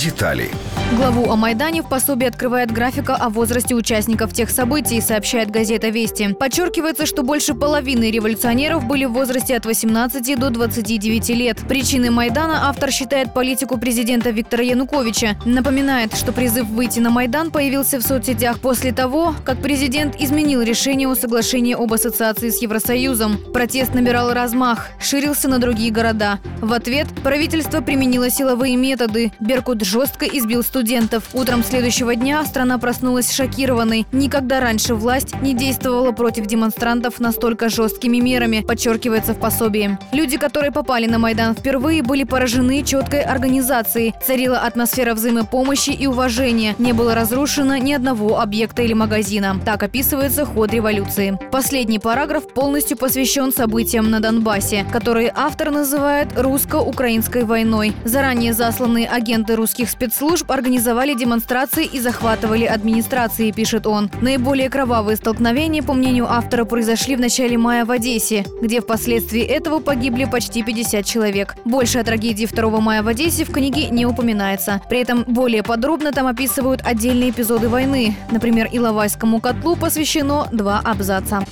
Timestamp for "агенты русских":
59.06-59.90